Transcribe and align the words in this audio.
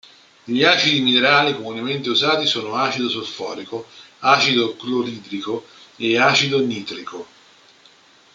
Gli 0.45 0.63
acidi 0.63 0.99
minerali 1.01 1.55
comunemente 1.55 2.09
usati 2.09 2.47
sono 2.47 2.73
acido 2.73 3.07
solforico, 3.07 3.85
acido 4.21 4.75
cloridrico 4.75 5.67
e 5.95 6.17
acido 6.17 6.59
nitrico. 6.59 7.27